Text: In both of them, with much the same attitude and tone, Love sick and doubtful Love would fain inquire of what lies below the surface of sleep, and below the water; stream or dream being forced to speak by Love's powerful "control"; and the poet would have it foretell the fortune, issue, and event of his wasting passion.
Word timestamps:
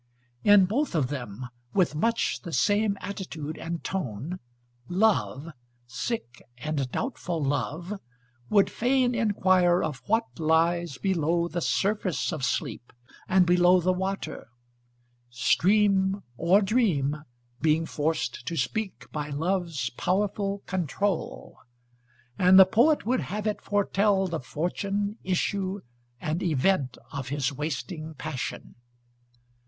In 0.43 0.65
both 0.65 0.95
of 0.95 1.09
them, 1.09 1.45
with 1.75 1.93
much 1.93 2.41
the 2.41 2.51
same 2.53 2.97
attitude 3.01 3.55
and 3.59 3.83
tone, 3.83 4.39
Love 4.89 5.49
sick 5.85 6.41
and 6.57 6.91
doubtful 6.91 7.43
Love 7.43 7.93
would 8.49 8.71
fain 8.71 9.13
inquire 9.13 9.83
of 9.83 10.01
what 10.07 10.39
lies 10.39 10.97
below 10.97 11.47
the 11.47 11.61
surface 11.61 12.33
of 12.33 12.43
sleep, 12.43 12.91
and 13.29 13.45
below 13.45 13.79
the 13.79 13.93
water; 13.93 14.47
stream 15.29 16.23
or 16.35 16.63
dream 16.63 17.17
being 17.61 17.85
forced 17.85 18.43
to 18.47 18.57
speak 18.57 19.05
by 19.11 19.29
Love's 19.29 19.91
powerful 19.91 20.63
"control"; 20.65 21.59
and 22.39 22.57
the 22.57 22.65
poet 22.65 23.05
would 23.05 23.19
have 23.21 23.45
it 23.45 23.61
foretell 23.61 24.25
the 24.25 24.39
fortune, 24.39 25.19
issue, 25.23 25.79
and 26.19 26.41
event 26.41 26.97
of 27.11 27.27
his 27.29 27.53
wasting 27.53 28.15
passion. 28.15 28.73